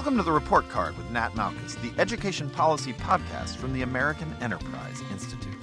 [0.00, 4.34] Welcome to the Report Card with Nat Malkus, the education policy podcast from the American
[4.40, 5.58] Enterprise Institute.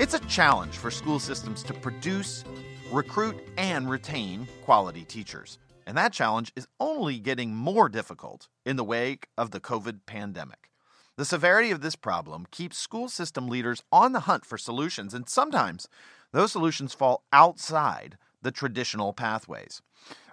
[0.00, 2.42] It's a challenge for school systems to produce,
[2.90, 5.60] recruit, and retain quality teachers.
[5.86, 10.68] And that challenge is only getting more difficult in the wake of the COVID pandemic.
[11.16, 15.28] The severity of this problem keeps school system leaders on the hunt for solutions, and
[15.28, 15.88] sometimes
[16.32, 19.82] those solutions fall outside the traditional pathways.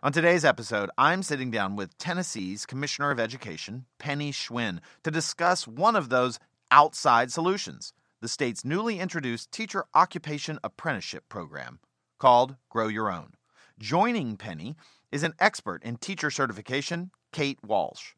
[0.04, 5.68] On today's episode, I'm sitting down with Tennessee's Commissioner of Education, Penny Schwinn, to discuss
[5.68, 6.40] one of those
[6.72, 11.80] outside solutions the state's newly introduced teacher occupation apprenticeship program
[12.18, 13.34] called Grow Your Own.
[13.78, 14.76] Joining Penny
[15.12, 18.14] is an expert in teacher certification, Kate Walsh.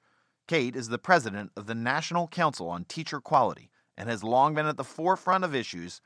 [0.47, 4.67] Kate is the president of the National Council on Teacher Quality and has long been
[4.67, 5.99] at the forefront of issues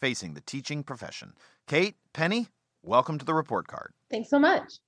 [0.00, 1.32] facing the teaching profession.
[1.66, 2.48] Kate, Penny,
[2.82, 3.92] welcome to the report card.
[4.10, 4.78] Thanks so much.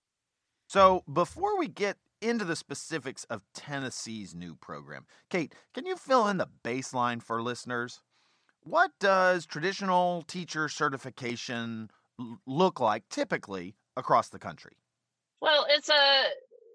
[0.69, 6.29] So, before we get into the specifics of Tennessee's new program, Kate, can you fill
[6.29, 8.01] in the baseline for listeners?
[8.63, 11.91] What does traditional teacher certification
[12.47, 14.77] look like typically across the country?
[15.41, 16.25] Well, it's a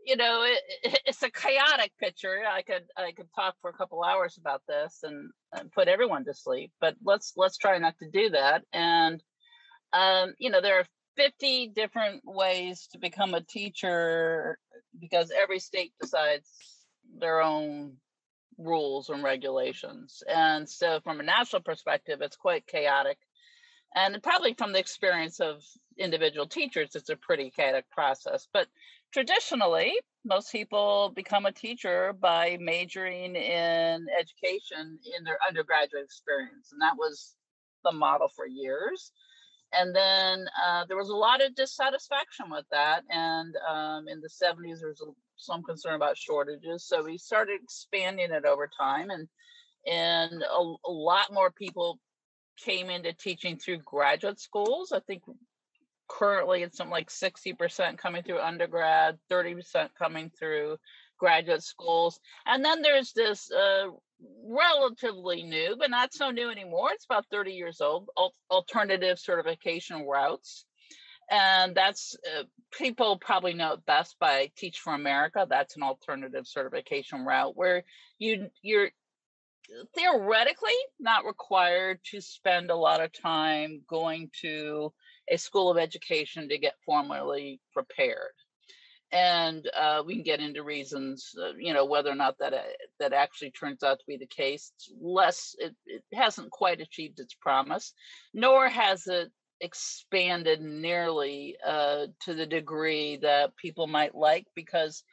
[0.06, 2.44] you know it, it's a chaotic picture.
[2.48, 6.26] I could I could talk for a couple hours about this and, and put everyone
[6.26, 8.64] to sleep, but let's let's try not to do that.
[8.73, 9.23] And
[9.94, 10.86] um, you know there are
[11.18, 14.58] 50 different ways to become a teacher
[15.00, 16.50] because every state decides
[17.20, 17.94] their own
[18.58, 20.23] rules and regulations.
[20.28, 23.18] And so, from a national perspective, it's quite chaotic.
[23.95, 25.64] And probably from the experience of
[25.98, 28.48] individual teachers, it's a pretty chaotic process.
[28.54, 28.68] But
[29.12, 29.94] traditionally,
[30.26, 36.70] most people become a teacher by majoring in education in their undergraduate experience.
[36.72, 37.34] And that was
[37.84, 39.12] the model for years
[39.73, 44.30] and then uh, there was a lot of dissatisfaction with that and um, in the
[44.30, 45.04] 70s there was
[45.36, 49.28] some concern about shortages so we started expanding it over time and
[49.86, 52.00] and a, a, lot more people
[52.58, 54.92] came into teaching through graduate schools.
[54.92, 55.23] I think
[56.10, 60.78] currently it's something like 60% coming through undergrad 30% coming through
[61.17, 63.88] graduate schools and then there's this uh,
[64.44, 66.92] relatively new, but not so new anymore.
[66.94, 68.10] It's about 30 years old,
[68.50, 70.66] alternative certification routes.
[71.30, 75.45] And that's uh, people probably know it best by Teach for America.
[75.50, 77.84] That's an alternative certification route where
[78.17, 78.92] you you're
[79.94, 84.94] theoretically not required to spend a lot of time going to
[85.30, 88.32] a school of education to get formally prepared
[89.12, 92.62] and uh, we can get into reasons, uh, you know, whether or not that uh,
[93.00, 94.72] that actually turns out to be the case.
[94.76, 97.94] It's less, it, it hasn't quite achieved its promise,
[98.34, 99.32] nor has it
[99.62, 105.04] expanded nearly uh, to the degree that people might like, because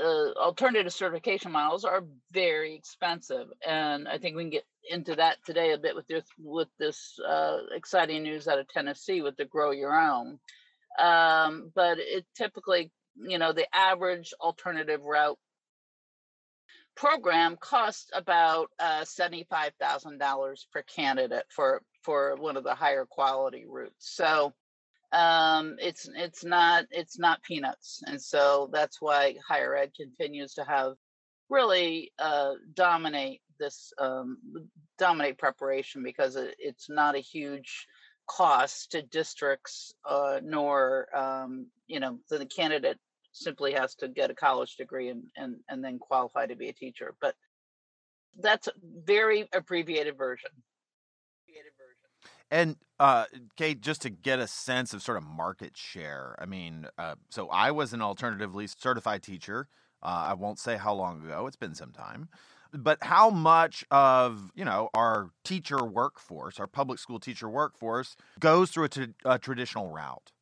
[0.00, 5.38] uh, alternative certification models are very expensive, and I think we can get into that
[5.46, 9.44] today a bit with this with this uh, exciting news out of Tennessee with the
[9.44, 10.38] Grow Your Own
[10.98, 15.38] um, but it typically you know the average alternative route
[16.94, 23.94] program costs about uh, $75,000 per candidate for for one of the higher quality routes.
[24.14, 24.52] So
[25.12, 30.64] um, it's it's not it's not peanuts, and so that's why higher ed continues to
[30.64, 30.94] have
[31.50, 34.38] really uh, dominate this um,
[34.98, 37.86] dominate preparation because it, it's not a huge
[38.26, 42.98] cost to districts, uh, nor um, you know the candidate
[43.32, 46.72] simply has to get a college degree and and and then qualify to be a
[46.72, 47.14] teacher.
[47.20, 47.34] But
[48.38, 48.72] that's a
[49.04, 50.50] very abbreviated version.
[52.50, 53.24] And uh,
[53.56, 57.48] Kate, just to get a sense of sort of market share, I mean, uh, so
[57.48, 59.68] I was an alternatively certified teacher.
[60.02, 62.28] Uh, I won't say how long ago; it's been some time
[62.72, 68.70] but how much of you know our teacher workforce, our public school teacher workforce, goes
[68.70, 70.32] through a, t- a traditional route?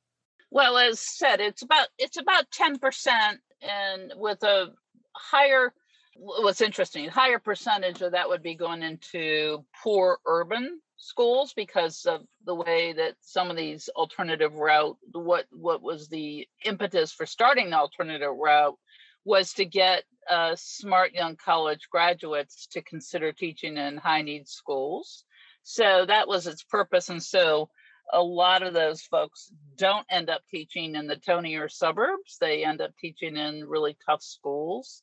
[0.51, 4.73] Well, as said, it's about it's about ten percent, and with a
[5.15, 5.73] higher.
[6.17, 12.21] What's interesting, higher percentage of that would be going into poor urban schools because of
[12.45, 17.71] the way that some of these alternative route what what was the impetus for starting
[17.71, 18.77] the alternative route
[19.25, 25.25] was to get uh, smart young college graduates to consider teaching in high need schools.
[25.63, 27.09] So that was its purpose.
[27.09, 27.69] And so
[28.13, 32.81] a lot of those folks don't end up teaching in the tonier suburbs, they end
[32.81, 35.03] up teaching in really tough schools.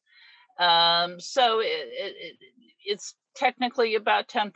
[0.60, 2.36] Um, so it, it,
[2.86, 4.52] it's technically about 10%,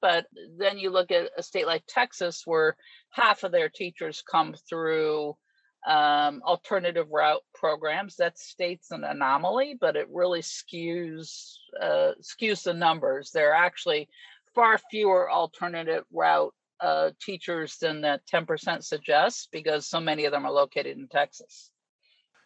[0.00, 0.26] but
[0.56, 2.76] then you look at a state like Texas where
[3.10, 5.36] half of their teachers come through
[5.86, 8.16] um, alternative route programs.
[8.16, 13.30] That state's an anomaly, but it really skews uh, skews the numbers.
[13.30, 14.08] There are actually
[14.54, 20.46] far fewer alternative route uh, teachers than that 10% suggests because so many of them
[20.46, 21.70] are located in Texas.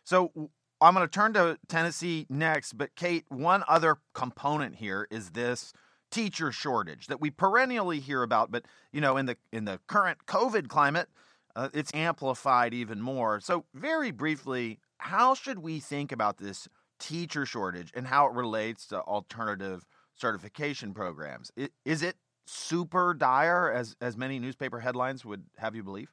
[0.04, 0.32] So
[0.80, 5.72] I'm going to turn to Tennessee next, but Kate, one other component here is this
[6.10, 10.26] teacher shortage that we perennially hear about, but you know, in the in the current
[10.26, 11.08] COVID climate,
[11.56, 13.40] uh, it's amplified even more.
[13.40, 16.68] So, very briefly, how should we think about this
[16.98, 19.84] teacher shortage and how it relates to alternative
[20.14, 21.50] certification programs?
[21.84, 22.16] Is it
[22.46, 26.12] super dire as as many newspaper headlines would have you believe?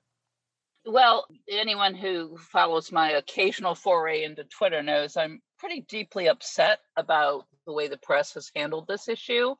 [0.86, 7.46] Well, anyone who follows my occasional foray into Twitter knows I'm pretty deeply upset about
[7.68, 9.54] the way the press has handled this issue,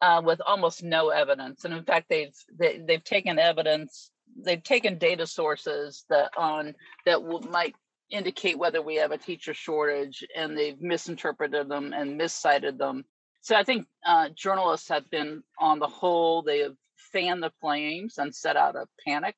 [0.00, 1.64] uh, with almost no evidence.
[1.64, 4.10] And in fact, they've they, have they have taken evidence,
[4.44, 6.74] they've taken data sources that on
[7.04, 7.74] that w- might
[8.10, 13.04] indicate whether we have a teacher shortage, and they've misinterpreted them and miscited them.
[13.40, 16.74] So I think uh, journalists have been, on the whole, they have
[17.12, 19.34] fanned the flames and set out a panic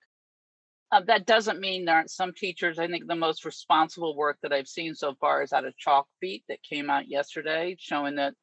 [0.91, 2.79] uh, that doesn't mean there aren't some teachers.
[2.79, 6.45] I think the most responsible work that I've seen so far is out of Chalkbeat
[6.49, 8.35] that came out yesterday, showing that,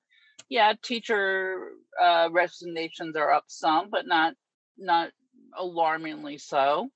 [0.50, 1.72] yeah, teacher
[2.02, 4.36] uh, resignations are up some, but not
[4.78, 5.10] not
[5.57, 6.90] alarmingly so.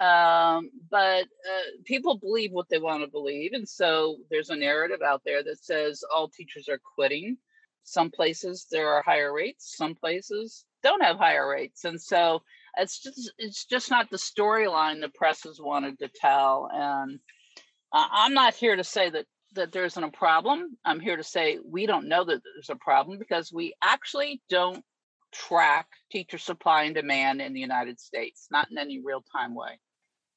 [0.00, 5.00] Um, but uh, people believe what they want to believe, and so there's a narrative
[5.00, 7.36] out there that says all teachers are quitting.
[7.84, 12.42] Some places there are higher rates, some places don't have higher rates, and so
[12.76, 17.18] it's just it's just not the storyline the press has wanted to tell and
[17.92, 21.58] i'm not here to say that that there isn't a problem i'm here to say
[21.64, 24.82] we don't know that there's a problem because we actually don't
[25.32, 29.78] track teacher supply and demand in the united states not in any real time way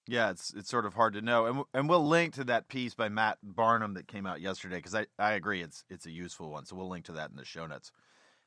[0.07, 2.93] yeah, it's it's sort of hard to know, and and we'll link to that piece
[2.93, 6.51] by Matt Barnum that came out yesterday because I, I agree it's it's a useful
[6.51, 7.91] one, so we'll link to that in the show notes.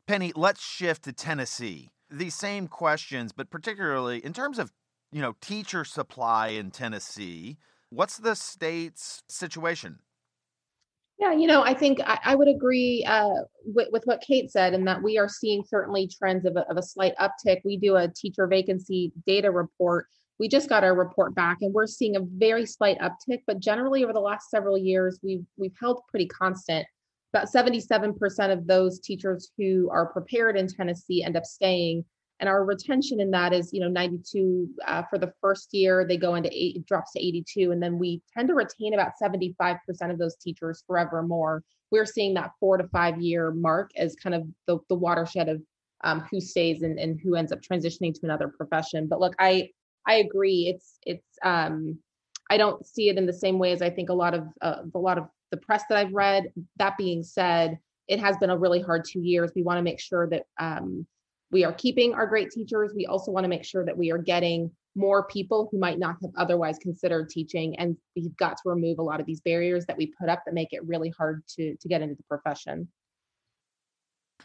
[0.06, 4.73] Penny, let's shift to Tennessee these same questions, but particularly in terms of
[5.11, 7.59] you know teacher supply in Tennessee.
[7.91, 10.01] What's the state's situation?
[11.19, 14.73] Yeah, you know, I think I, I would agree uh, with, with what Kate said,
[14.73, 17.61] and that we are seeing certainly trends of a, of a slight uptick.
[17.65, 20.06] We do a teacher vacancy data report.
[20.38, 23.41] We just got our report back, and we're seeing a very slight uptick.
[23.49, 26.87] But generally, over the last several years, we've we've held pretty constant
[27.32, 32.05] about 77% of those teachers who are prepared in Tennessee end up staying.
[32.40, 36.17] And our retention in that is, you know, 92 uh, for the first year, they
[36.17, 37.73] go into eight, drops to 82.
[37.73, 39.79] And then we tend to retain about 75%
[40.11, 41.64] of those teachers forevermore.
[41.90, 45.62] We're seeing that four to five year mark as kind of the, the watershed of
[46.05, 49.08] um, who stays and, and who ends up transitioning to another profession.
[49.08, 49.70] But look, I,
[50.06, 50.73] I agree.
[50.73, 51.99] It's, it's, um,
[52.50, 54.82] I don't see it in the same way as I think a lot of uh,
[54.94, 56.50] a lot of the press that I've read.
[56.76, 59.52] That being said, it has been a really hard two years.
[59.55, 61.06] We want to make sure that um,
[61.50, 62.93] we are keeping our great teachers.
[62.95, 66.17] We also want to make sure that we are getting more people who might not
[66.23, 67.79] have otherwise considered teaching.
[67.79, 70.55] And we've got to remove a lot of these barriers that we put up that
[70.55, 72.89] make it really hard to, to get into the profession.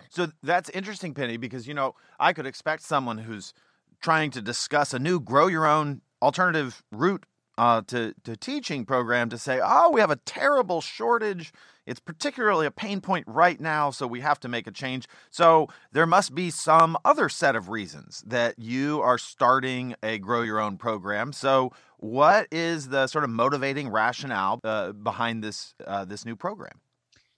[0.10, 3.54] So that's interesting, Penny, because, you know, I could expect someone who's
[4.02, 7.26] trying to discuss a new grow your own alternative route
[7.58, 11.54] uh, to, to teaching program to say, oh, we have a terrible shortage.
[11.86, 15.08] It's particularly a pain point right now, so we have to make a change.
[15.30, 20.42] So there must be some other set of reasons that you are starting a grow
[20.42, 21.34] your own program.
[21.34, 26.80] So what is the sort of motivating rationale uh, behind this uh, this new program?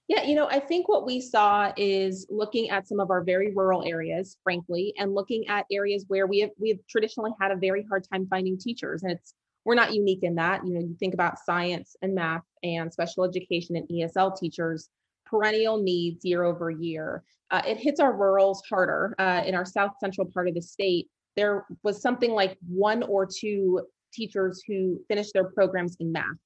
[0.07, 3.51] Yeah, you know, I think what we saw is looking at some of our very
[3.55, 7.55] rural areas, frankly, and looking at areas where we have we have traditionally had a
[7.55, 9.33] very hard time finding teachers, and it's
[9.65, 10.65] we're not unique in that.
[10.65, 14.89] You know, you think about science and math and special education and ESL teachers,
[15.25, 17.23] perennial needs year over year.
[17.51, 19.15] Uh, it hits our rurals harder.
[19.19, 23.25] Uh, in our south central part of the state, there was something like one or
[23.25, 23.81] two
[24.13, 26.37] teachers who finished their programs in math.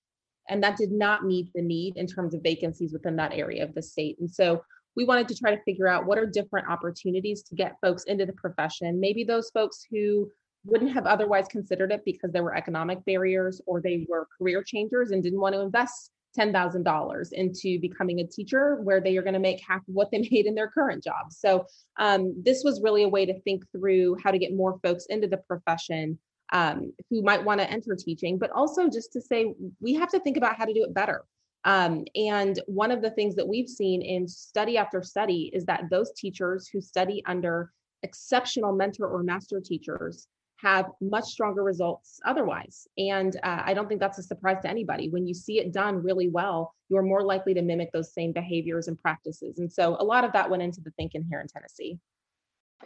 [0.49, 3.75] And that did not meet the need in terms of vacancies within that area of
[3.75, 4.17] the state.
[4.19, 4.63] And so
[4.95, 8.25] we wanted to try to figure out what are different opportunities to get folks into
[8.25, 8.99] the profession.
[8.99, 10.31] Maybe those folks who
[10.65, 15.11] wouldn't have otherwise considered it because there were economic barriers or they were career changers
[15.11, 19.39] and didn't want to invest $10,000 into becoming a teacher where they are going to
[19.39, 21.31] make half of what they made in their current job.
[21.31, 21.65] So,
[21.97, 25.27] um, this was really a way to think through how to get more folks into
[25.27, 26.19] the profession
[26.51, 30.19] um, who might want to enter teaching, but also just to say we have to
[30.19, 31.25] think about how to do it better.
[31.65, 35.83] Um, and one of the things that we've seen in study after study is that
[35.91, 40.27] those teachers who study under exceptional mentor or master teachers
[40.61, 42.87] have much stronger results otherwise.
[42.97, 45.09] And uh, I don't think that's a surprise to anybody.
[45.09, 48.87] When you see it done really well, you're more likely to mimic those same behaviors
[48.87, 49.59] and practices.
[49.59, 51.97] And so a lot of that went into the thinking here in Tennessee.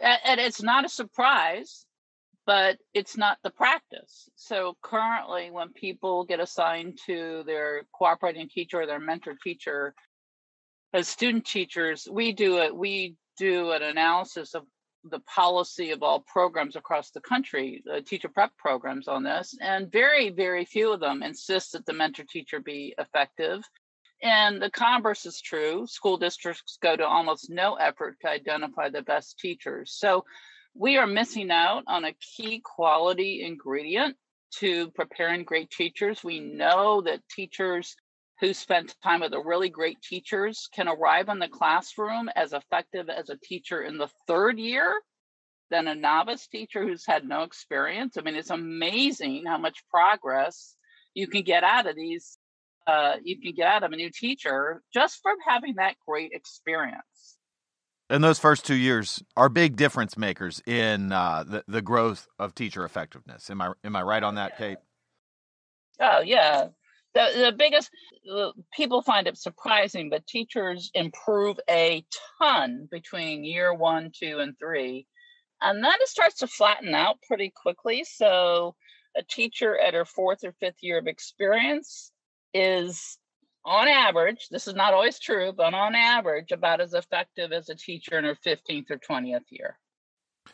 [0.00, 1.86] And it's not a surprise,
[2.46, 4.28] but it's not the practice.
[4.36, 9.94] So currently, when people get assigned to their cooperating teacher or their mentor teacher,
[10.92, 12.76] as student teachers, we do it.
[12.76, 14.64] We do an analysis of
[15.10, 19.92] the policy of all programs across the country, uh, teacher prep programs on this, and
[19.92, 23.62] very, very few of them insist that the mentor teacher be effective.
[24.22, 25.86] And the converse is true.
[25.86, 29.94] School districts go to almost no effort to identify the best teachers.
[29.98, 30.24] So
[30.74, 34.16] we are missing out on a key quality ingredient
[34.58, 36.24] to preparing great teachers.
[36.24, 37.96] We know that teachers
[38.40, 43.08] who spent time with the really great teachers can arrive in the classroom as effective
[43.08, 45.00] as a teacher in the third year
[45.70, 48.16] than a novice teacher who's had no experience.
[48.16, 50.76] I mean, it's amazing how much progress
[51.14, 52.38] you can get out of these.
[52.86, 57.38] Uh, you can get out of a new teacher just from having that great experience.
[58.10, 62.54] And those first two years are big difference makers in uh, the the growth of
[62.54, 63.48] teacher effectiveness.
[63.48, 64.76] Am I am I right on that, Kate?
[65.98, 66.68] Oh yeah,
[67.14, 67.90] the, the biggest
[68.32, 72.04] uh, people find it surprising but teachers improve a
[72.40, 75.06] ton between year one two and three
[75.62, 78.74] and then it starts to flatten out pretty quickly so
[79.16, 82.12] a teacher at her fourth or fifth year of experience
[82.52, 83.18] is
[83.64, 87.74] on average this is not always true but on average about as effective as a
[87.74, 89.78] teacher in her 15th or 20th year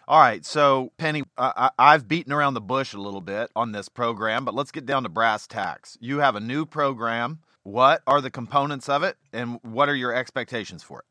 [0.08, 3.88] all right, so Penny, I, have beaten around the bush a little bit on this
[3.88, 5.96] program, but let's get down to brass tacks.
[6.00, 7.40] You have a new program.
[7.62, 11.04] What are the components of it, and what are your expectations for it?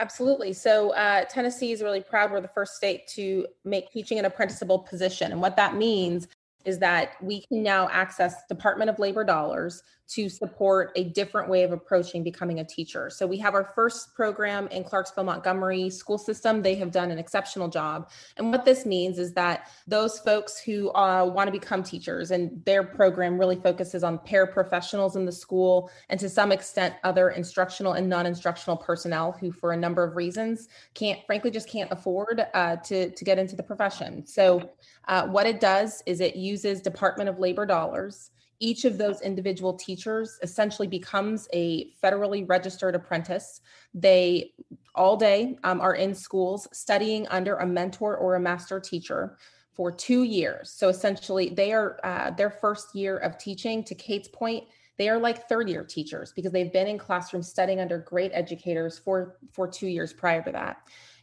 [0.00, 0.52] Absolutely.
[0.52, 2.32] So, uh, Tennessee is really proud.
[2.32, 5.30] We're the first state to make teaching an apprenticeable position.
[5.30, 6.26] And what that means
[6.64, 9.82] is that we can now access Department of Labor dollars
[10.14, 13.08] to support a different way of approaching becoming a teacher.
[13.08, 16.60] So we have our first program in Clarksville Montgomery school system.
[16.60, 18.10] They have done an exceptional job.
[18.36, 22.62] And what this means is that those folks who uh, want to become teachers and
[22.66, 27.94] their program really focuses on paraprofessionals in the school and to some extent other instructional
[27.94, 32.76] and non-instructional personnel who for a number of reasons can't frankly just can't afford uh,
[32.76, 34.26] to, to get into the profession.
[34.26, 34.70] So
[35.08, 38.30] uh, what it does is it uses Department of Labor dollars
[38.62, 43.60] each of those individual teachers essentially becomes a federally registered apprentice.
[43.92, 44.52] They
[44.94, 49.36] all day um, are in schools studying under a mentor or a master teacher
[49.72, 50.70] for two years.
[50.70, 53.82] So essentially, they are uh, their first year of teaching.
[53.82, 54.64] To Kate's point,
[54.96, 58.96] they are like third year teachers because they've been in classrooms studying under great educators
[58.96, 60.76] for for two years prior to that.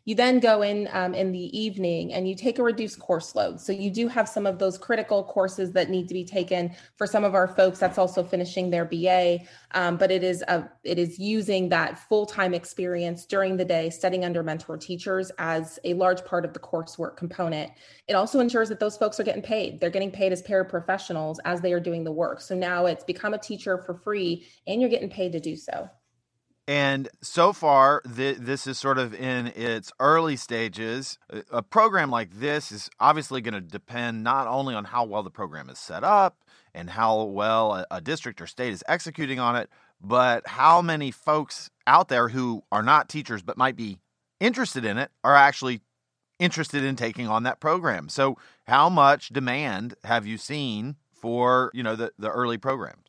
[0.10, 3.62] You then go in um, in the evening and you take a reduced course load.
[3.62, 7.06] So you do have some of those critical courses that need to be taken for
[7.06, 7.78] some of our folks.
[7.78, 9.42] That's also finishing their BA,
[9.76, 13.92] um, but it is a it is using that full time experience during the day,
[13.92, 17.72] studying under mentor teachers as a large part of the coursework component.
[18.08, 19.80] It also ensures that those folks are getting paid.
[19.80, 22.42] They're getting paid as paraprofessionals as they are doing the work.
[22.42, 25.88] So now it's become a teacher for free, and you're getting paid to do so.
[26.70, 31.18] And so far, th- this is sort of in its early stages.
[31.50, 35.32] A program like this is obviously going to depend not only on how well the
[35.32, 36.44] program is set up
[36.76, 39.68] and how well a, a district or state is executing on it,
[40.00, 43.98] but how many folks out there who are not teachers but might be
[44.40, 45.82] interested in it are actually
[46.38, 48.10] interested in taking on that program.
[48.10, 53.09] So, how much demand have you seen for you know the, the early programs?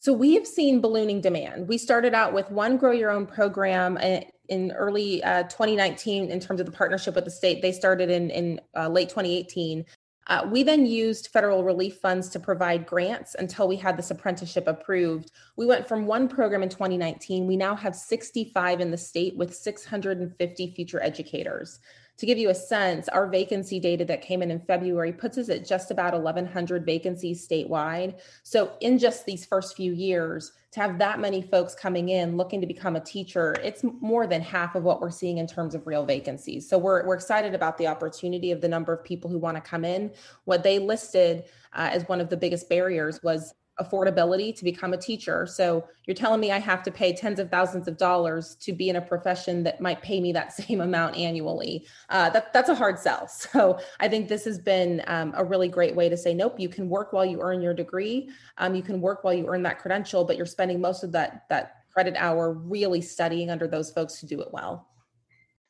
[0.00, 1.68] So we have seen ballooning demand.
[1.68, 6.40] We started out with one grow your own program uh, in early uh, 2019 in
[6.40, 7.60] terms of the partnership with the state.
[7.60, 9.84] They started in, in uh, late 2018.
[10.26, 14.66] Uh, we then used federal relief funds to provide grants until we had this apprenticeship
[14.66, 15.32] approved.
[15.58, 17.46] We went from one program in 2019.
[17.46, 21.78] We now have 65 in the state with 650 future educators
[22.20, 25.48] to give you a sense, our vacancy data that came in in February puts us
[25.48, 28.20] at just about 1,100 vacancies statewide.
[28.42, 32.60] So, in just these first few years, to have that many folks coming in looking
[32.60, 35.86] to become a teacher, it's more than half of what we're seeing in terms of
[35.86, 36.68] real vacancies.
[36.68, 39.62] So, we're, we're excited about the opportunity of the number of people who want to
[39.62, 40.10] come in.
[40.44, 44.96] What they listed uh, as one of the biggest barriers was affordability to become a
[44.96, 45.46] teacher.
[45.46, 48.88] So you're telling me I have to pay tens of thousands of dollars to be
[48.88, 51.86] in a profession that might pay me that same amount annually.
[52.08, 53.28] Uh, that, that's a hard sell.
[53.50, 56.68] So I think this has been um, a really great way to say, nope, you
[56.68, 58.30] can work while you earn your degree.
[58.58, 61.44] Um, you can work while you earn that credential, but you're spending most of that
[61.48, 64.86] that credit hour really studying under those folks who do it well.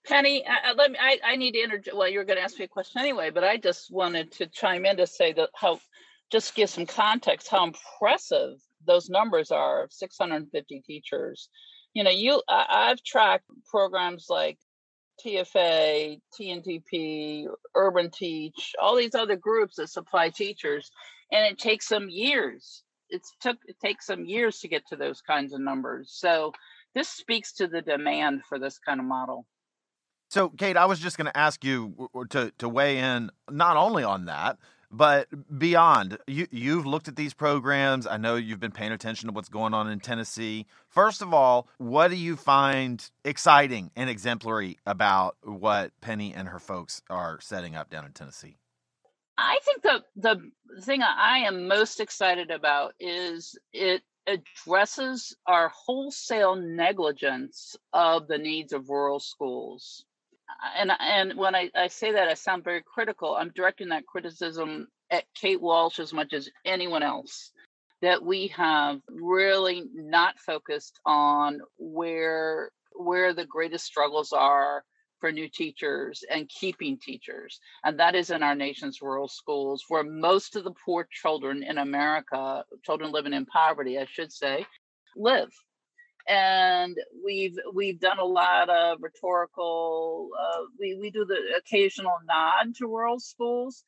[0.06, 0.98] Penny, uh, let me.
[1.00, 1.96] I, I need to interject.
[1.96, 4.86] Well, you're going to ask me a question anyway, but I just wanted to chime
[4.86, 5.78] in to say that how,
[6.30, 11.48] just give some context, how impressive those numbers are of 650 teachers.
[11.92, 14.58] You know, you I, I've tracked programs like
[15.24, 20.90] TFA, TNTP, Urban Teach, all these other groups that supply teachers,
[21.32, 22.82] and it takes them years.
[23.10, 26.12] It's took it takes them years to get to those kinds of numbers.
[26.14, 26.52] So
[26.94, 29.46] this speaks to the demand for this kind of model.
[30.30, 34.04] So, Kate, I was just going to ask you to to weigh in not only
[34.04, 34.58] on that,
[34.90, 35.28] but
[35.58, 36.18] beyond.
[36.26, 38.06] You you've looked at these programs.
[38.06, 40.66] I know you've been paying attention to what's going on in Tennessee.
[40.88, 46.58] First of all, what do you find exciting and exemplary about what Penny and her
[46.58, 48.56] folks are setting up down in Tennessee?
[49.38, 56.56] I think the the thing I am most excited about is it addresses our wholesale
[56.56, 60.04] negligence of the needs of rural schools
[60.76, 64.88] and and when I, I say that I sound very critical, I'm directing that criticism
[65.10, 67.52] at Kate Walsh as much as anyone else.
[68.02, 74.84] That we have really not focused on where where the greatest struggles are
[75.20, 77.60] for new teachers and keeping teachers.
[77.84, 81.76] And that is in our nation's rural schools, where most of the poor children in
[81.76, 84.64] America, children living in poverty, I should say,
[85.14, 85.50] live
[86.30, 92.74] and we've we've done a lot of rhetorical uh, we, we do the occasional nod
[92.76, 93.84] to rural schools.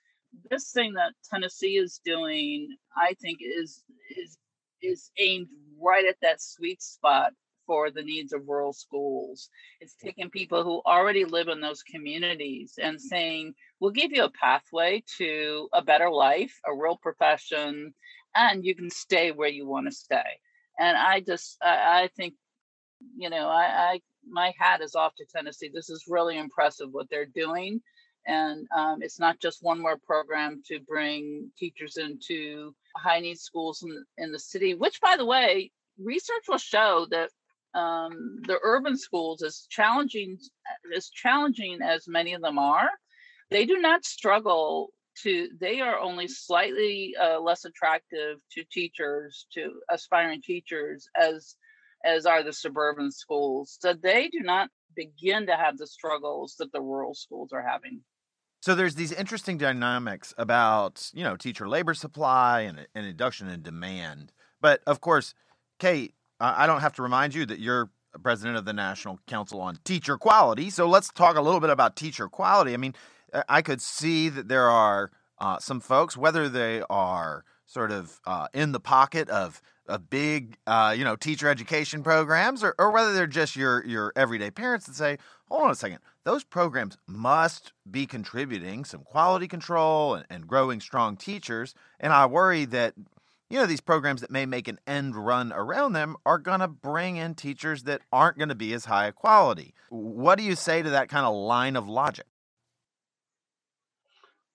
[0.50, 3.84] This thing that tennessee is doing i think is
[4.16, 4.38] is
[4.82, 5.48] is aimed
[5.80, 7.32] right at that sweet spot
[7.66, 9.48] for the needs of rural schools.
[9.80, 14.30] It's taking people who already live in those communities and saying we'll give you a
[14.30, 17.94] pathway to a better life a real profession
[18.34, 20.40] and you can stay where you want to stay
[20.78, 22.34] and I just I, I think
[23.16, 25.70] you know I, I my hat is off to Tennessee.
[25.72, 27.80] This is really impressive what they're doing,
[28.26, 33.82] and um, it's not just one more program to bring teachers into high need schools
[33.82, 34.74] in, in the city.
[34.74, 37.30] Which, by the way, research will show that
[37.74, 40.38] um, the urban schools, as challenging
[40.94, 42.90] as challenging as many of them are,
[43.50, 49.72] they do not struggle to they are only slightly uh, less attractive to teachers to
[49.90, 51.56] aspiring teachers as
[52.04, 53.78] as are the suburban schools.
[53.80, 58.00] So they do not begin to have the struggles that the rural schools are having.
[58.60, 63.62] So there's these interesting dynamics about you know teacher labor supply and, and induction and
[63.62, 64.32] demand.
[64.60, 65.34] But of course
[65.78, 67.90] kate i don't have to remind you that you're
[68.22, 70.70] president of the national council on teacher quality.
[70.70, 72.74] So let's talk a little bit about teacher quality.
[72.74, 72.94] I mean
[73.48, 78.48] I could see that there are uh, some folks, whether they are sort of uh,
[78.52, 83.12] in the pocket of a big, uh, you know, teacher education programs, or, or whether
[83.12, 85.18] they're just your your everyday parents that say,
[85.48, 90.80] "Hold on a second, those programs must be contributing some quality control and, and growing
[90.80, 92.94] strong teachers." And I worry that
[93.50, 96.68] you know these programs that may make an end run around them are going to
[96.68, 99.74] bring in teachers that aren't going to be as high a quality.
[99.90, 102.26] What do you say to that kind of line of logic?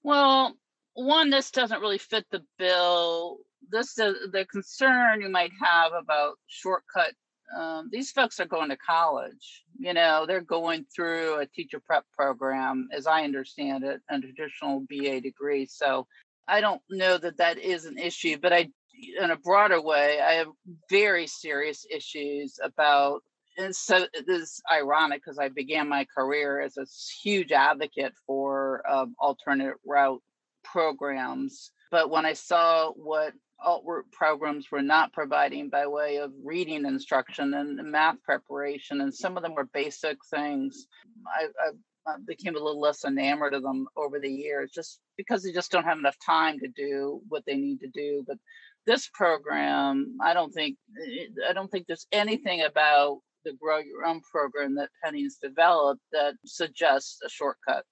[0.04, 0.56] Well,
[0.94, 3.38] one, this doesn't really fit the bill.
[3.70, 7.14] This is the concern you might have about shortcut.
[7.56, 9.64] Um, these folks are going to college.
[9.80, 14.84] You know, they're going through a teacher prep program, as I understand it, a traditional
[14.90, 15.66] BA degree.
[15.68, 16.08] So
[16.48, 18.70] I don't know that that is an issue, but I,
[19.22, 20.48] in a broader way, I have
[20.90, 23.22] very serious issues about
[23.58, 26.86] and so this is ironic because I began my career as a
[27.22, 30.22] huge advocate for um, alternate route
[30.64, 31.72] programs.
[31.90, 36.86] But when I saw what alt route programs were not providing by way of reading
[36.86, 40.86] instruction and math preparation, and some of them were basic things,
[41.28, 45.44] I, I, I became a little less enamored of them over the years, just because
[45.44, 48.24] they just don't have enough time to do what they need to do.
[48.28, 48.38] But
[48.86, 50.78] this program, I don't think
[51.50, 56.36] I don't think there's anything about the Grow Your Own program that Penny's developed that
[56.46, 57.86] suggests a shortcut.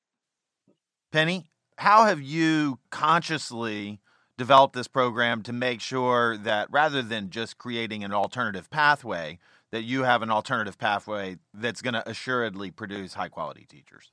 [1.11, 4.01] Penny, how have you consciously
[4.37, 9.39] developed this program to make sure that rather than just creating an alternative pathway,
[9.71, 14.11] that you have an alternative pathway that's going to assuredly produce high quality teachers?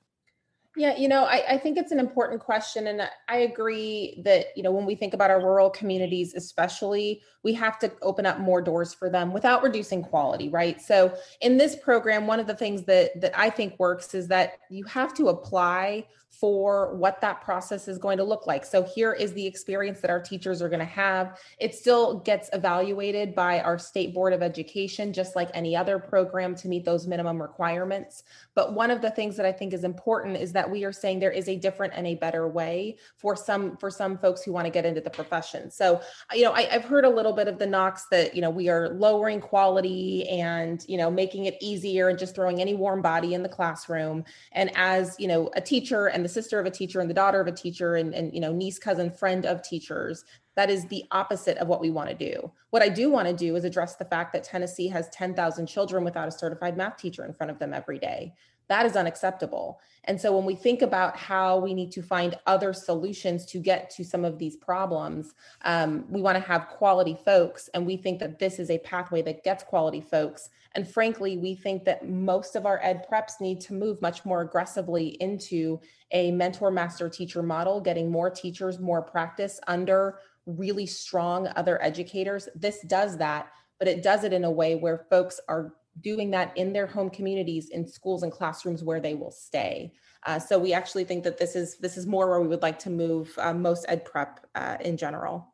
[0.75, 2.87] Yeah, you know, I, I think it's an important question.
[2.87, 7.53] And I agree that, you know, when we think about our rural communities, especially, we
[7.53, 10.81] have to open up more doors for them without reducing quality, right?
[10.81, 14.55] So in this program, one of the things that that I think works is that
[14.71, 16.07] you have to apply
[16.43, 18.65] for what that process is going to look like.
[18.65, 21.39] So here is the experience that our teachers are going to have.
[21.61, 26.57] It still gets evaluated by our state board of education just like any other program
[26.57, 28.25] to meet those minimum requirements.
[28.57, 31.21] But one of the things that I think is important is that we are saying
[31.21, 34.65] there is a different and a better way for some for some folks who want
[34.65, 35.71] to get into the profession.
[35.71, 36.01] So,
[36.35, 38.69] you know, I, I've heard a little bit of the knocks that, you know, we
[38.69, 43.35] are lowering quality and, you know, making it easier and just throwing any warm body
[43.35, 44.25] in the classroom.
[44.51, 47.41] And as, you know, a teacher and the sister of a teacher and the daughter
[47.41, 50.25] of a teacher and, and you know, niece, cousin, friend of teachers,
[50.57, 52.51] that is the opposite of what we want to do.
[52.71, 56.05] What I do want to do is address the fact that Tennessee has 10,000 children
[56.05, 58.35] without a certified math teacher in front of them every day.
[58.73, 59.81] That is unacceptable.
[60.05, 63.91] And so when we think about how we need to find other solutions to get
[63.91, 65.35] to some of these problems,
[65.67, 67.69] um, we want to have quality folks.
[67.75, 70.49] And we think that this is a pathway that gets quality folks.
[70.75, 74.41] And frankly, we think that most of our ed preps need to move much more
[74.41, 75.79] aggressively into
[76.13, 82.49] a mentor master teacher model, getting more teachers, more practice under really strong other educators.
[82.55, 86.57] This does that, but it does it in a way where folks are doing that
[86.57, 89.93] in their home communities in schools and classrooms where they will stay.
[90.25, 92.79] Uh, so we actually think that this is this is more where we would like
[92.79, 95.53] to move uh, most ed prep uh, in general.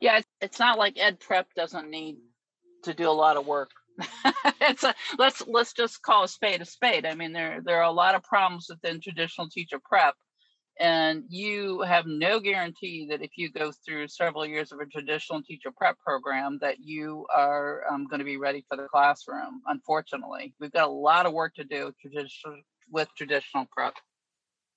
[0.00, 2.18] Yeah, it's not like ed prep doesn't need
[2.82, 3.70] to do a lot of work.
[4.60, 7.06] it's a let's let's just call a spade a spade.
[7.06, 10.14] I mean, there there are a lot of problems within traditional teacher prep
[10.80, 15.42] and you have no guarantee that if you go through several years of a traditional
[15.42, 20.54] teacher prep program that you are um, going to be ready for the classroom unfortunately.
[20.58, 21.92] We've got a lot of work to do
[22.90, 23.94] with traditional prep.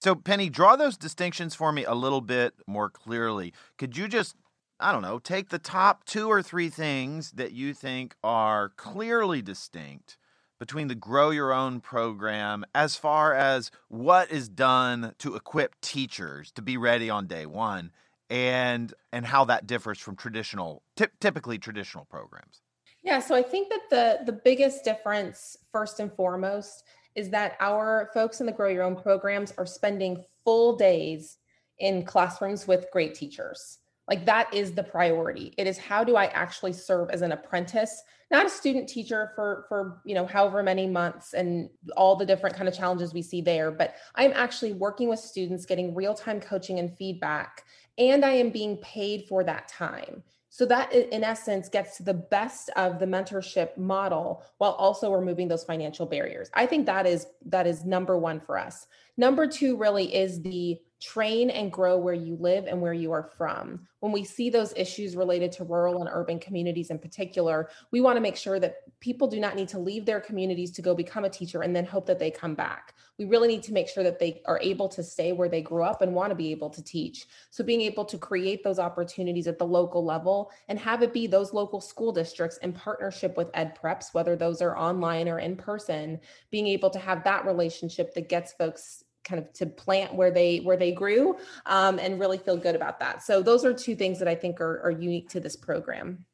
[0.03, 3.53] So penny draw those distinctions for me a little bit more clearly.
[3.77, 4.35] Could you just
[4.79, 9.41] I don't know, take the top two or three things that you think are clearly
[9.41, 10.17] distinct
[10.63, 16.54] between the Grow Your Own program as far as what is done to equip teachers
[16.54, 17.91] to be ready on day one
[18.30, 22.62] and and how that differs from traditional t- typically traditional programs.
[23.04, 28.10] Yeah so i think that the the biggest difference first and foremost is that our
[28.13, 31.39] folks in the grow your own programs are spending full days
[31.80, 35.53] in classrooms with great teachers like that is the priority.
[35.57, 39.65] It is how do i actually serve as an apprentice not a student teacher for
[39.69, 43.41] for you know however many months and all the different kind of challenges we see
[43.41, 47.63] there but i'm actually working with students getting real-time coaching and feedback
[47.97, 50.23] and i am being paid for that time.
[50.49, 55.47] So that in essence gets to the best of the mentorship model while also removing
[55.47, 56.51] those financial barriers.
[56.53, 58.85] I think that is that is number one for us.
[59.17, 63.29] Number two really is the train and grow where you live and where you are
[63.37, 63.85] from.
[63.99, 68.15] When we see those issues related to rural and urban communities in particular, we want
[68.15, 71.25] to make sure that people do not need to leave their communities to go become
[71.25, 72.93] a teacher and then hope that they come back.
[73.19, 75.83] We really need to make sure that they are able to stay where they grew
[75.83, 77.27] up and want to be able to teach.
[77.51, 81.27] So being able to create those opportunities at the local level and have it be
[81.27, 85.57] those local school districts in partnership with ed preps, whether those are online or in
[85.57, 90.31] person, being able to have that relationship that gets folks kind of to plant where
[90.31, 93.23] they where they grew um, and really feel good about that.
[93.23, 96.25] So those are two things that i think are, are unique to this program.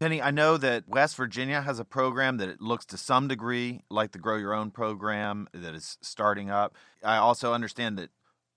[0.00, 4.12] Penny i know that west virginia has a program that looks to some degree like
[4.12, 6.74] the grow your own program that is starting up.
[7.04, 8.10] I also understand that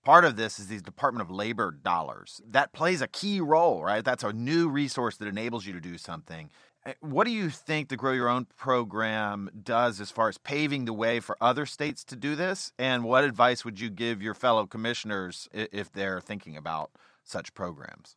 [0.04, 2.40] part of this is these department of labor dollars.
[2.48, 4.04] That plays a key role right?
[4.04, 6.50] That's a new resource that enables you to do something
[6.86, 10.84] Eh, what do you think the Grow Your Own program does as far as paving
[10.84, 12.72] the way for other states to do this?
[12.78, 16.90] And what advice would you give your fellow commissioners if they're thinking about
[17.22, 18.16] such programs?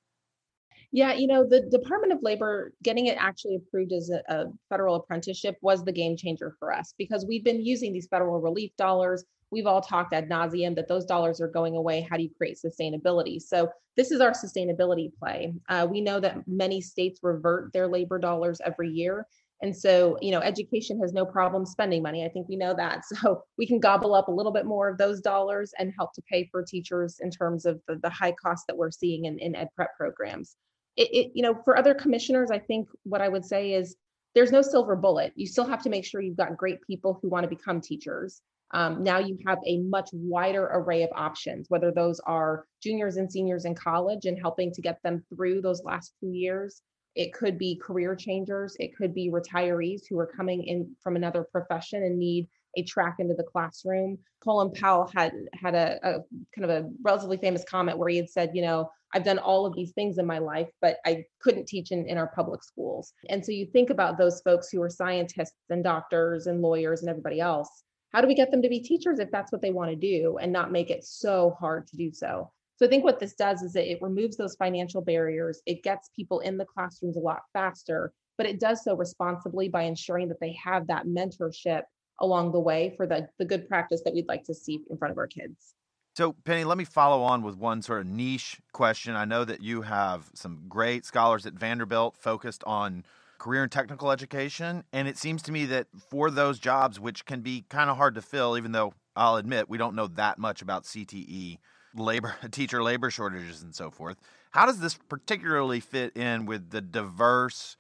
[0.91, 4.95] Yeah, you know, the Department of Labor getting it actually approved as a, a, federal
[4.95, 9.25] apprenticeship was the game changer for us because we've been using these federal relief dollars
[9.51, 12.01] we've all talked ad nauseum that those dollars are going away.
[12.10, 13.41] How do you create sustainability?
[13.41, 15.53] So this is our sustainability play.
[15.69, 19.25] Uh, we know that many states revert their labor dollars every year.
[19.62, 22.23] And so, you know, education has no problem spending money.
[22.23, 23.03] I think we know that.
[23.17, 26.21] So we can gobble up a little bit more of those dollars and help to
[26.29, 29.55] pay for teachers in terms of the, the high cost that we're seeing in, in
[29.55, 30.55] ed prep programs.
[30.95, 33.95] It, it, you know, for other commissioners, I think what I would say is
[34.36, 35.33] there's no silver bullet.
[35.36, 38.41] You still have to make sure you've got great people who want to become teachers.
[38.71, 43.32] Um, now you have a much wider array of options, whether those are juniors and
[43.32, 46.82] seniors in college and helping to get them through those last two years.
[47.15, 48.75] It could be career changers.
[48.80, 53.15] It could be retirees who are coming in from another profession and need a track
[53.19, 54.19] into the classroom.
[54.43, 56.12] Colin Powell had had a, a,
[56.56, 59.65] kind of a relatively famous comment where he had said, you know, I've done all
[59.65, 63.13] of these things in my life, but I couldn't teach in, in our public schools.
[63.30, 67.10] And so you think about those folks who are scientists and doctors and lawyers and
[67.10, 67.84] everybody else.
[68.13, 70.38] How do we get them to be teachers if that's what they want to do
[70.38, 72.52] and not make it so hard to do so?
[72.78, 75.62] So I think what this does is that it removes those financial barriers.
[75.65, 79.84] It gets people in the classrooms a lot faster, but it does so responsibly by
[79.84, 81.84] ensuring that they have that mentorship
[82.20, 85.12] along the way for the, the good practice that we'd like to see in front
[85.12, 85.74] of our kids.
[86.15, 89.15] So, Penny, let me follow on with one sort of niche question.
[89.15, 93.06] I know that you have some great scholars at Vanderbilt focused on
[93.47, 94.83] career and technical education.
[94.91, 98.15] And it seems to me that for those jobs, which can be kind of hard
[98.15, 101.57] to fill, even though I'll admit we don't know that much about CTE,
[101.95, 104.17] labor, teacher labor shortages, and so forth,
[104.51, 107.77] how does this particularly fit in with the diverse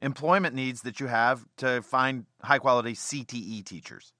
[0.00, 4.12] employment needs that you have to find high quality CTE teachers?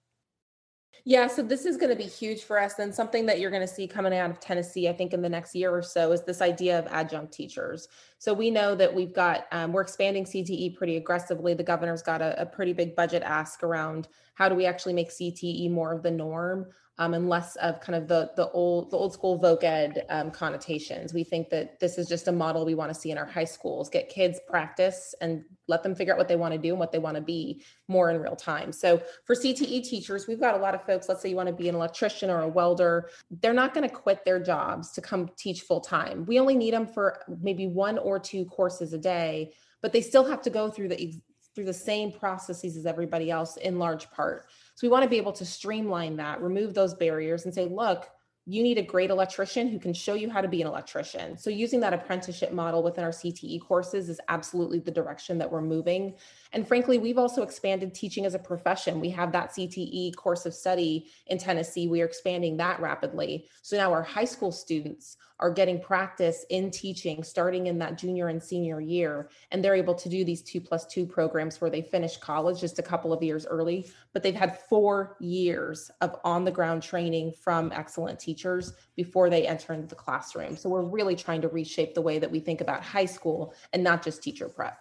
[1.11, 2.79] Yeah, so this is going to be huge for us.
[2.79, 5.29] And something that you're going to see coming out of Tennessee, I think, in the
[5.29, 7.89] next year or so, is this idea of adjunct teachers.
[8.19, 11.53] So we know that we've got, um, we're expanding CTE pretty aggressively.
[11.53, 15.11] The governor's got a, a pretty big budget ask around how do we actually make
[15.11, 16.67] CTE more of the norm
[17.01, 20.31] um, and less of kind of the the old the old school voc ed um,
[20.31, 21.15] connotations.
[21.15, 23.45] We think that this is just a model we want to see in our high
[23.45, 23.89] schools.
[23.89, 26.93] Get kids practice and let them figure out what they want to do and what
[26.93, 28.71] they want to be more in real time.
[28.71, 31.09] So for CTE teachers, we've got a lot of folks.
[31.09, 33.09] Let's say you want to be an electrician or a welder.
[33.31, 36.27] They're not going to quit their jobs to come teach full time.
[36.27, 40.25] We only need them for maybe one or two courses a day, but they still
[40.25, 41.19] have to go through the
[41.55, 44.47] through the same processes as everybody else in large part.
[44.81, 48.09] So we want to be able to streamline that, remove those barriers and say, look,
[48.47, 51.37] you need a great electrician who can show you how to be an electrician.
[51.37, 55.61] So using that apprenticeship model within our CTE courses is absolutely the direction that we're
[55.61, 56.15] moving.
[56.55, 59.01] And frankly, we've also expanded teaching as a profession.
[59.01, 61.87] We have that CTE course of study in Tennessee.
[61.87, 63.49] We are expanding that rapidly.
[63.61, 68.29] So now our high school students are getting practice in teaching starting in that junior
[68.29, 69.31] and senior year.
[69.51, 72.79] And they're able to do these two plus two programs where they finish college just
[72.79, 77.33] a couple of years early, but they've had four years of on the ground training
[77.33, 80.57] from excellent teachers before they enter into the classroom.
[80.57, 83.83] So we're really trying to reshape the way that we think about high school and
[83.83, 84.79] not just teacher prep.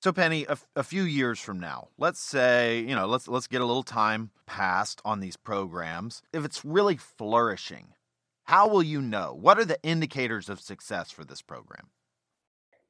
[0.00, 3.60] So Penny, a, a, few years from now, let's say, you know, let's let's get
[3.60, 6.22] a little time passed on these programs.
[6.32, 7.94] If it's really flourishing,
[8.48, 9.36] how will you know?
[9.38, 11.90] What are the indicators of success for this program?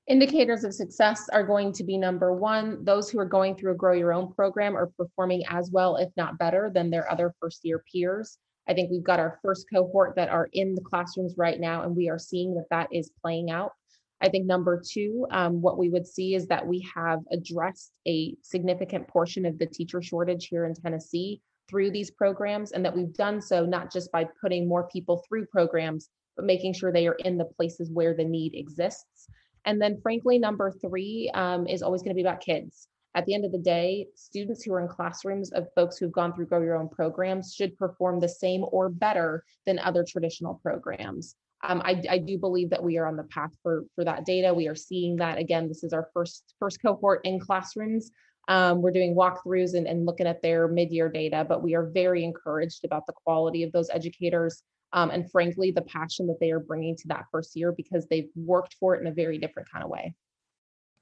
[0.06, 3.74] Indicators of success are going to be number one, those who are going through a
[3.74, 7.64] grow your own program are performing as well, if not better, than their other first
[7.64, 8.38] year peers.
[8.68, 11.96] I think we've got our first cohort that are in the classrooms right now, and
[11.96, 13.72] we are seeing that that is playing out.
[14.20, 18.36] I think number two, um, what we would see is that we have addressed a
[18.42, 23.12] significant portion of the teacher shortage here in Tennessee through these programs, and that we've
[23.14, 27.16] done so not just by putting more people through programs, but making sure they are
[27.24, 29.28] in the places where the need exists.
[29.64, 32.88] And then, frankly, number three um, is always going to be about kids.
[33.14, 36.32] At the end of the day, students who are in classrooms of folks who've gone
[36.32, 41.34] through Grow Your Own programs should perform the same or better than other traditional programs
[41.62, 44.54] um, I, I, do believe that we are on the path for for that data.
[44.54, 45.66] We are seeing that again.
[45.66, 48.10] This is our first first cohort in classrooms.
[48.48, 52.24] Um, we're doing walkthroughs and, and looking at their mid-year data, but we are very
[52.24, 56.60] encouraged about the quality of those educators um, and frankly the passion that they are
[56.60, 59.84] bringing to that first year because they've worked for it in a very different kind
[59.84, 60.14] of way.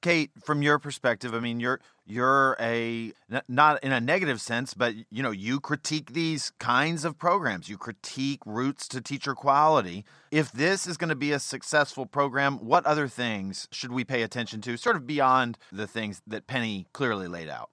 [0.06, 3.12] Kate, from your perspective, I mean, you're you're a
[3.48, 7.68] not in a negative sense, but you know, you critique these kinds of programs.
[7.68, 10.04] You critique routes to teacher quality.
[10.30, 14.22] If this is going to be a successful program, what other things should we pay
[14.22, 17.70] attention to, sort of beyond the things that Penny clearly laid out?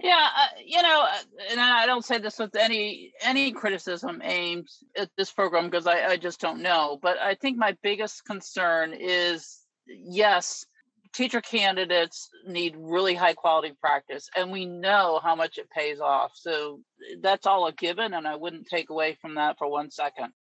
[0.00, 4.68] Yeah, uh, you know, uh, and I don't say this with any any criticism aimed
[4.96, 6.98] at this program because I, I just don't know.
[7.02, 10.64] But I think my biggest concern is yes
[11.12, 16.32] teacher candidates need really high quality practice and we know how much it pays off
[16.34, 19.90] so eh, that's all a given and i wouldn't take away from that for one
[19.90, 20.32] second.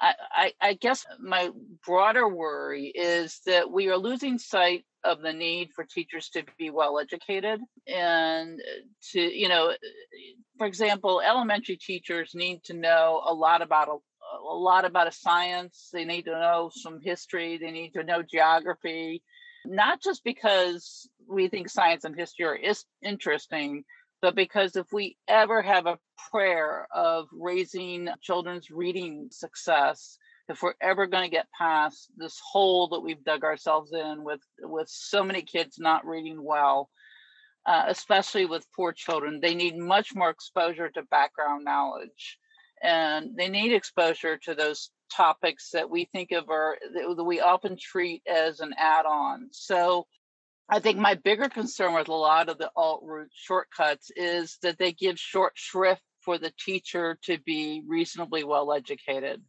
[0.00, 1.50] I, I, I guess my
[1.84, 6.70] broader worry is that we are losing sight of the need for teachers to be
[6.70, 9.76] well educated and eh, to you know eh,
[10.58, 13.96] for example elementary teachers need to know a lot about a,
[14.36, 18.22] a lot about a science they need to know some history they need to know
[18.22, 19.22] geography
[19.68, 23.84] not just because we think science and history are is interesting,
[24.22, 25.98] but because if we ever have a
[26.30, 32.88] prayer of raising children's reading success, if we're ever going to get past this hole
[32.88, 36.88] that we've dug ourselves in with with so many kids not reading well,
[37.66, 39.40] uh, especially with poor children.
[39.40, 42.38] They need much more exposure to background knowledge,
[42.82, 47.76] and they need exposure to those topics that we think of are that we often
[47.76, 49.48] treat as an add-on.
[49.52, 50.06] So
[50.68, 54.78] I think my bigger concern with a lot of the alt route shortcuts is that
[54.78, 59.42] they give short shrift for the teacher to be reasonably well educated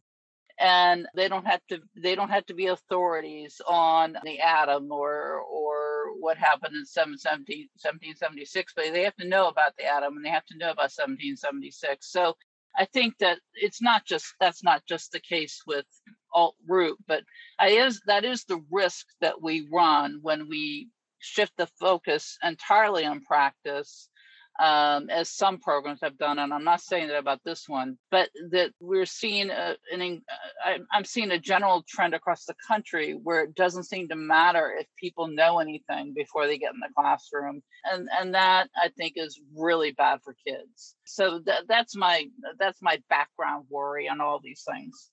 [0.58, 5.40] and they don't have to they don't have to be authorities on the atom or
[5.40, 10.30] or what happened in 1776 but they have to know about the atom and they
[10.30, 12.34] have to know about 1776 so
[12.78, 15.86] i think that it's not just that's not just the case with
[16.34, 17.22] alt route but
[17.60, 23.06] I is that is the risk that we run when we shift the focus entirely
[23.06, 24.10] on practice
[24.58, 28.28] um, as some programs have done, and I'm not saying that about this one, but
[28.50, 30.22] that we're seeing a, an,
[30.66, 34.74] uh, I'm seeing a general trend across the country where it doesn't seem to matter
[34.78, 39.14] if people know anything before they get in the classroom, and and that I think
[39.16, 40.96] is really bad for kids.
[41.04, 42.26] So that that's my
[42.58, 45.10] that's my background worry on all these things.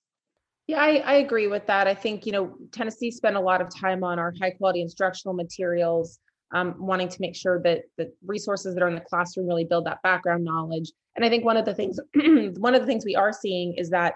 [0.67, 1.87] Yeah, I, I agree with that.
[1.87, 5.35] I think, you know, Tennessee spent a lot of time on our high quality instructional
[5.35, 6.17] materials
[6.53, 9.85] um, wanting to make sure that the resources that are in the classroom really build
[9.85, 10.91] that background knowledge.
[11.15, 11.99] And I think one of the things,
[12.57, 14.13] one of the things we are seeing is that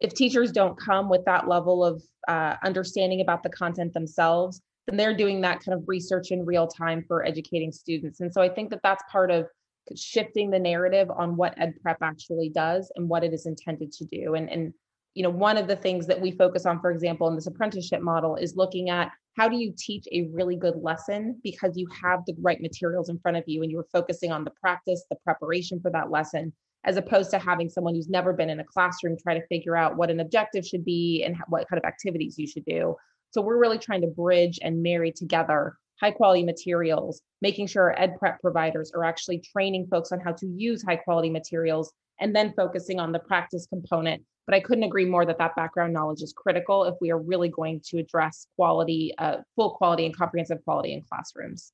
[0.00, 4.96] if teachers don't come with that level of uh, understanding about the content themselves, then
[4.96, 8.20] they're doing that kind of research in real time for educating students.
[8.20, 9.46] And so I think that that's part of
[9.94, 14.04] shifting the narrative on what ed prep actually does and what it is intended to
[14.06, 14.34] do.
[14.34, 14.72] And, and
[15.14, 18.00] you know, one of the things that we focus on, for example, in this apprenticeship
[18.00, 22.20] model is looking at how do you teach a really good lesson because you have
[22.26, 25.80] the right materials in front of you and you're focusing on the practice, the preparation
[25.80, 26.52] for that lesson,
[26.84, 29.96] as opposed to having someone who's never been in a classroom try to figure out
[29.96, 32.96] what an objective should be and what kind of activities you should do.
[33.30, 37.98] So we're really trying to bridge and marry together high quality materials, making sure our
[37.98, 42.34] ed prep providers are actually training folks on how to use high quality materials and
[42.34, 46.22] then focusing on the practice component but I couldn't agree more that that background knowledge
[46.22, 50.64] is critical if we are really going to address quality, uh, full quality and comprehensive
[50.64, 51.72] quality in classrooms.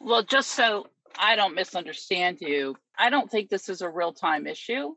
[0.00, 0.86] Well, just so
[1.18, 4.94] I don't misunderstand you, I don't think this is a real time issue.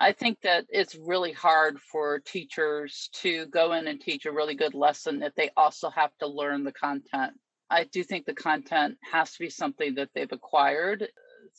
[0.00, 4.56] I think that it's really hard for teachers to go in and teach a really
[4.56, 7.34] good lesson if they also have to learn the content.
[7.70, 11.06] I do think the content has to be something that they've acquired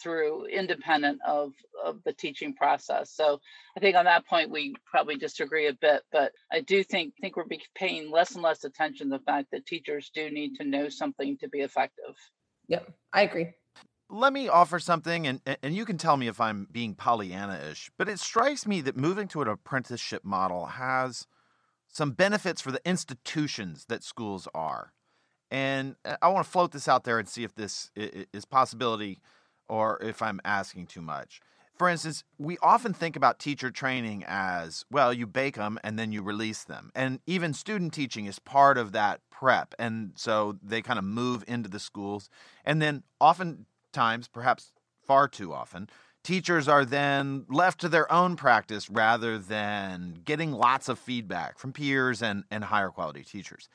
[0.02, 1.54] through independent of,
[1.84, 3.12] of the teaching process.
[3.12, 3.40] So
[3.78, 7.36] I think on that point we probably disagree a bit, but I do think think
[7.36, 10.90] we're paying less and less attention to the fact that teachers do need to know
[10.90, 12.16] something to be effective.
[12.68, 13.48] Yep, I agree.
[14.10, 17.90] Let me offer something, and, and you can tell me if I'm being Pollyanna ish,
[17.98, 21.26] but it strikes me that moving to an apprenticeship model has
[21.88, 24.94] some benefits for the institutions that schools are.
[25.50, 29.20] And uh, I want to float this out there and see if this is possibility
[29.68, 31.42] or if I'm asking too much.
[31.78, 36.12] For instance, we often think about teacher training as well, you bake them and then
[36.12, 36.92] you release them.
[36.94, 39.74] And even student teaching is part of that prep.
[39.80, 42.30] And so they kind of move into the schools.
[42.64, 44.72] And then oftentimes, perhaps
[45.06, 45.90] far too often,
[46.24, 51.74] teachers are then left to their own practice rather than getting lots of feedback from
[51.74, 53.68] peers and, and higher quality teachers.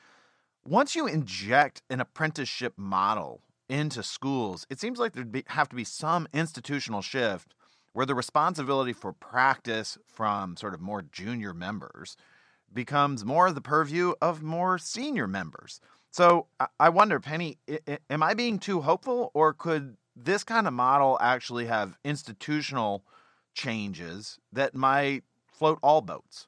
[0.65, 5.75] Once you inject an apprenticeship model into schools, it seems like there'd be, have to
[5.75, 7.53] be some institutional shift
[7.93, 12.17] where the responsibility for practice from sort of more junior members
[12.73, 15.81] becomes more the purview of more senior members.
[16.11, 16.47] So
[16.79, 17.57] I wonder, Penny,
[18.09, 23.03] am I being too hopeful, or could this kind of model actually have institutional
[23.53, 26.47] changes that might float all boats?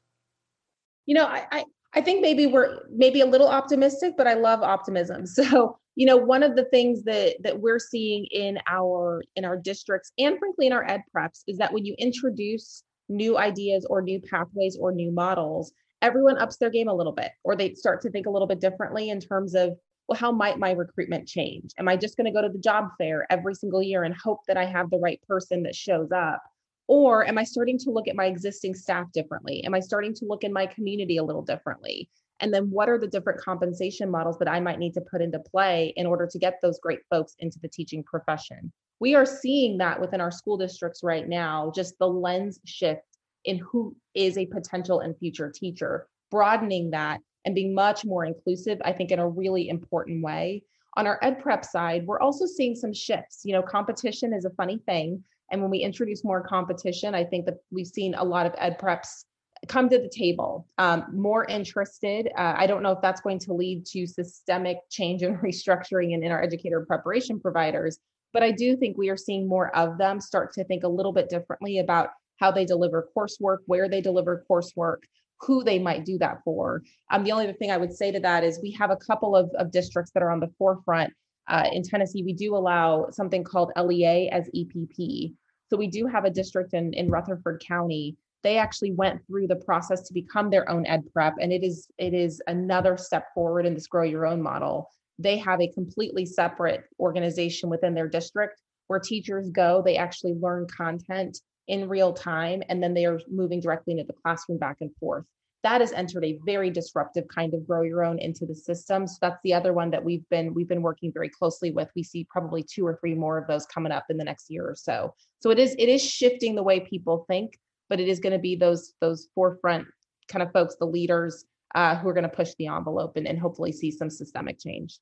[1.06, 4.62] You know, I, I, I think maybe we're maybe a little optimistic, but I love
[4.62, 5.24] optimism.
[5.26, 9.56] So you know one of the things that that we're seeing in our in our
[9.56, 14.00] districts and frankly in our ed preps is that when you introduce new ideas or
[14.00, 18.00] new pathways or new models everyone ups their game a little bit or they start
[18.00, 19.70] to think a little bit differently in terms of
[20.08, 21.70] well how might my recruitment change?
[21.78, 24.40] Am i just going to go to the job fair every single year and hope
[24.48, 26.42] that i have the right person that shows up?
[26.88, 29.64] Or am i starting to look at my existing staff differently?
[29.64, 32.08] Am i starting to look in my community a little differently
[32.42, 35.38] and then what are the different compensation models that I might need to put into
[35.38, 38.72] play in order to get those great folks into the teaching profession?
[38.98, 43.02] We are seeing that within our school districts right now, just the lens shift
[43.44, 48.80] in who is a potential and future teacher, broadening that and being much more inclusive,
[48.84, 50.64] I think, in a really important way.
[50.96, 53.42] On our ed prep side, we're also seeing some shifts.
[53.44, 55.22] You know, competition is a funny thing.
[55.50, 58.78] And when we introduce more competition, I think that we've seen a lot of ed
[58.80, 59.24] preps
[59.68, 62.28] come to the table um, more interested.
[62.36, 66.22] Uh, i don't know if that's going to lead to systemic change and restructuring in,
[66.22, 67.98] in our educator preparation providers
[68.32, 71.12] but i do think we are seeing more of them start to think a little
[71.12, 74.98] bit differently about how they deliver coursework where they deliver coursework
[75.42, 76.82] who they might do that for.
[77.10, 79.36] Um, the only other thing i would say to that is we have a couple
[79.36, 81.12] of, of districts that are on the forefront.
[81.48, 85.34] Uh, in tennessee we do allow something called lea as epp
[85.68, 89.56] so we do have a district in, in rutherford county they actually went through the
[89.56, 93.66] process to become their own ed prep and it is it is another step forward
[93.66, 94.88] in this grow your own model.
[95.18, 100.66] They have a completely separate organization within their district where teachers go they actually learn
[100.66, 101.38] content
[101.68, 105.24] in real time and then they are moving directly into the classroom back and forth.
[105.62, 109.06] That has entered a very disruptive kind of grow your own into the system.
[109.06, 111.88] So that's the other one that we've been we've been working very closely with.
[111.94, 114.68] We see probably two or three more of those coming up in the next year
[114.68, 115.14] or so.
[115.38, 117.52] So it is it is shifting the way people think
[117.92, 119.86] but it is going to be those those forefront
[120.26, 123.38] kind of folks, the leaders uh, who are going to push the envelope and, and
[123.38, 124.98] hopefully see some systemic change.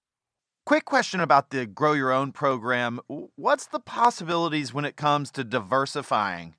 [0.67, 2.99] Quick question about the Grow Your Own program.
[3.37, 6.57] What's the possibilities when it comes to diversifying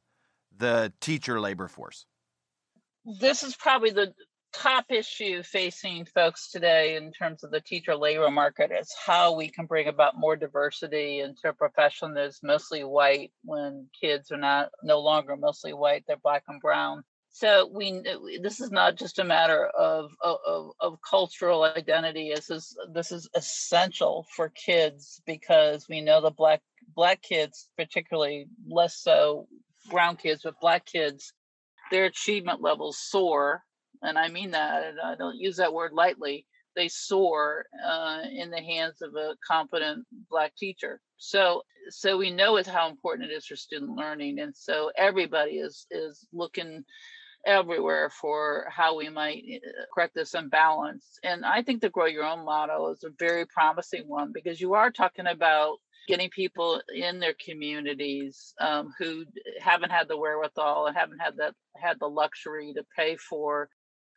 [0.57, 2.05] the teacher labor force?
[3.19, 4.13] This is probably the
[4.53, 9.49] top issue facing folks today in terms of the teacher labor market is how we
[9.49, 14.69] can bring about more diversity into a profession that's mostly white when kids are not
[14.83, 17.03] no longer mostly white they're black and brown.
[17.33, 22.49] So we uh, this is not just a matter of of, of cultural identity this
[22.49, 26.61] is this is essential for kids because we know the black
[26.93, 29.47] black kids particularly less so
[29.89, 31.33] brown kids but black kids
[31.89, 33.63] their achievement levels soar
[34.01, 36.45] and I mean that, and I don't use that word lightly,
[36.75, 41.01] they soar uh, in the hands of a competent black teacher.
[41.17, 45.53] So, so we know it's how important it is for student learning, and so everybody
[45.53, 46.83] is is looking
[47.45, 51.17] everywhere for how we might uh, correct this imbalance.
[51.23, 54.73] And I think the grow your own model is a very promising one because you
[54.73, 55.77] are talking about
[56.07, 59.23] getting people in their communities um, who
[59.59, 63.69] haven't had the wherewithal and haven't had that had the luxury to pay for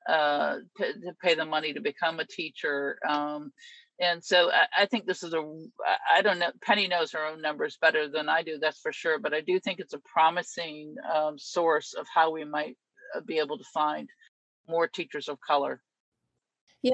[0.09, 2.99] uh, to, pay the money to become a teacher.
[3.09, 3.53] Um,
[4.01, 5.43] and so I, I, think this is a,
[6.13, 9.19] I don't know, Penny knows her own numbers better than I do, that's for sure.
[9.19, 12.77] But I do think it's a promising um, source of how we might
[13.17, 14.09] uh, be able to find
[14.69, 15.81] more teachers of color.
[16.85, 16.93] Yeah,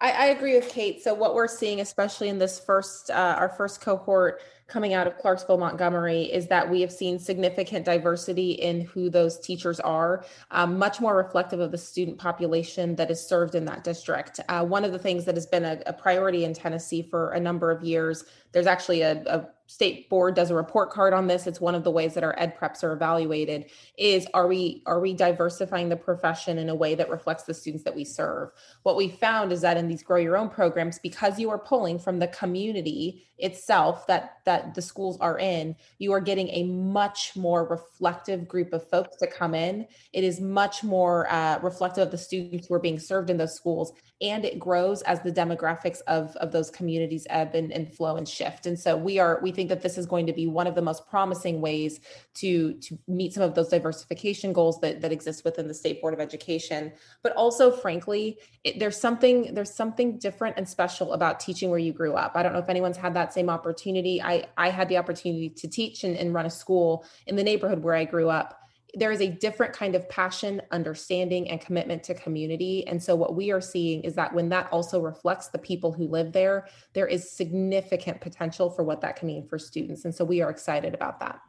[0.00, 1.00] I, I agree with Kate.
[1.00, 5.16] So what we're seeing, especially in this first, uh, our first cohort, coming out of
[5.16, 10.76] Clarksville, Montgomery, is that we have seen significant diversity in who those teachers are, um,
[10.76, 14.40] much more reflective of the student population that is served in that district.
[14.48, 17.38] Uh, one of the things that has been a, a, priority in Tennessee for a
[17.40, 21.46] number of years, there's actually a, a state board does a report card on this.
[21.46, 23.66] It's one of the ways that our ed preps are evaluated
[23.98, 27.84] is are we are we diversifying the profession in a way that reflects the students
[27.84, 28.48] that we serve?
[28.82, 31.98] What we found is that in these grow your own programs because you are pulling
[31.98, 37.36] from the community itself that that the schools are in you are getting a much
[37.36, 39.86] more reflective group of folks to come in.
[40.14, 43.54] It is much more uh, reflective of the students who are being served in those
[43.54, 48.16] schools and it grows as the demographics of of those communities ebb and, and flow
[48.16, 50.66] and shift and so we are we think that this is going to be one
[50.66, 52.00] of the most promising ways
[52.34, 56.12] to to meet some of those diversification goals that that exist within the state board
[56.12, 56.92] of education
[57.22, 61.92] but also frankly it, there's something there's something different and special about teaching where you
[61.92, 64.20] grew up i don't know if anyone's had that same opportunity.
[64.22, 67.82] I, I had the opportunity to teach and, and run a school in the neighborhood
[67.82, 68.60] where I grew up.
[68.98, 72.86] There is a different kind of passion, understanding, and commitment to community.
[72.86, 76.08] And so, what we are seeing is that when that also reflects the people who
[76.08, 80.04] live there, there is significant potential for what that can mean for students.
[80.04, 81.40] And so, we are excited about that.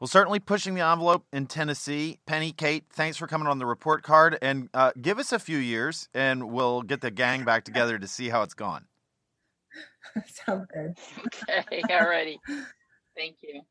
[0.00, 2.20] Well, certainly pushing the envelope in Tennessee.
[2.26, 4.38] Penny, Kate, thanks for coming on the report card.
[4.40, 8.06] And uh, give us a few years, and we'll get the gang back together to
[8.06, 8.86] see how it's gone.
[10.26, 10.98] Sounds good.
[11.50, 12.36] Okay, alrighty.
[13.16, 13.62] Thank you.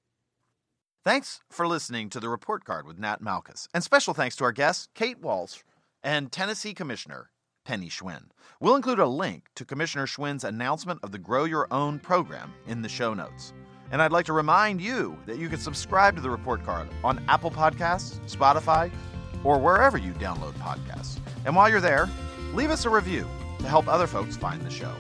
[1.06, 3.70] Thanks for listening to the report card with Nat Malkus.
[3.74, 5.60] And special thanks to our guests, Kate Walsh
[6.04, 7.30] and Tennessee Commissioner
[7.64, 8.32] Penny Schwinn.
[8.60, 12.82] We'll include a link to Commissioner Schwinn's announcement of the Grow Your Own program in
[12.82, 13.54] the show notes.
[13.92, 17.24] And I'd like to remind you that you can subscribe to the report card on
[17.30, 18.92] Apple Podcasts, Spotify,
[19.46, 21.18] or wherever you download podcasts.
[21.46, 22.10] And while you're there,
[22.54, 23.26] leave us a review
[23.60, 24.94] to help other folks find the show.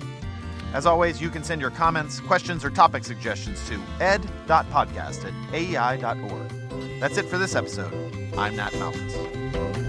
[0.74, 6.99] As always, you can send your comments, questions, or topic suggestions to ed.podcast at aei.org.
[6.99, 7.93] That's it for this episode.
[8.38, 9.89] I'm Nat Malkus.